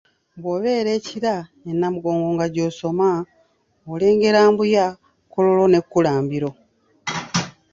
"Bw’obeera 0.41 0.89
e 0.97 0.99
Kira 1.07 1.35
e 1.69 1.71
Namugongo 1.79 2.27
nga 2.35 2.45
gy’osoma, 2.53 3.09
olengera 3.93 4.39
Mbuya, 4.51 4.85
Kololo 5.31 5.65
ne 5.69 5.79
Kkulambiro." 5.83 6.49